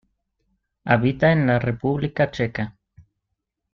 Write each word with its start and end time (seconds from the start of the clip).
Habita 0.85 1.31
en 1.31 1.45
la 1.45 1.59
República 1.59 2.31
Checa. 2.31 2.75